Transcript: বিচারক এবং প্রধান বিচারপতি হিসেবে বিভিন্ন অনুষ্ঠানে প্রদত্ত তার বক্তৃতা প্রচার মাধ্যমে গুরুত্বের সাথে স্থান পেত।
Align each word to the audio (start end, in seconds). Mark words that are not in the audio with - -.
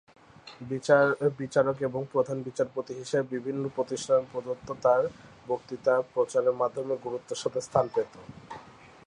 বিচারক 1.39 1.77
এবং 1.87 2.01
প্রধান 2.13 2.37
বিচারপতি 2.47 2.91
হিসেবে 2.93 3.25
বিভিন্ন 3.33 3.63
অনুষ্ঠানে 3.75 4.29
প্রদত্ত 4.31 4.67
তার 4.83 5.03
বক্তৃতা 5.47 5.93
প্রচার 6.13 6.43
মাধ্যমে 6.61 6.95
গুরুত্বের 7.05 7.41
সাথে 7.43 7.59
স্থান 7.67 7.85
পেত। 7.95 8.13